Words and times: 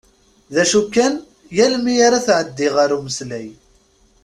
D 0.53 0.55
acu 0.63 0.81
kan 0.93 1.13
yal 1.55 1.73
mi 1.83 1.93
ara 2.07 2.25
tɛeddi 2.27 2.67
ɣer 2.75 2.89
umeslay. 2.97 3.47